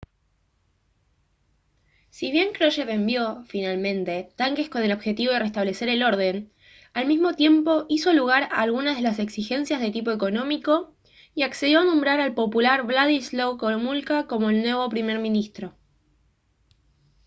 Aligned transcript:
si 2.09 2.31
bien 2.31 2.53
krushev 2.53 2.89
envió 2.89 3.43
finalmente 3.47 4.31
tanques 4.35 4.67
con 4.67 4.81
el 4.81 4.93
objetivo 4.93 5.31
de 5.31 5.37
restablecer 5.37 5.89
el 5.89 6.01
orden 6.01 6.51
al 6.95 7.05
mismo 7.05 7.35
tiempo 7.35 7.85
hizo 7.87 8.11
lugar 8.11 8.45
a 8.51 8.61
algunas 8.63 8.95
de 8.95 9.03
las 9.03 9.19
exigencias 9.19 9.79
de 9.79 9.91
tipo 9.91 10.09
económico 10.09 10.95
y 11.35 11.43
accedió 11.43 11.81
a 11.81 11.85
nombrar 11.85 12.19
al 12.19 12.33
popular 12.33 12.83
wladyslaw 12.83 13.57
gomulka 13.59 14.25
como 14.25 14.49
el 14.49 14.63
nuevo 14.63 14.89
primer 14.89 15.19
ministro 15.19 15.75